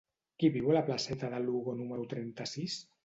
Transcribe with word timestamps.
Qui 0.43 0.49
viu 0.53 0.71
a 0.71 0.77
la 0.77 0.81
placeta 0.87 1.29
de 1.33 1.43
Lugo 1.43 1.77
número 1.83 2.07
trenta-sis? 2.15 2.81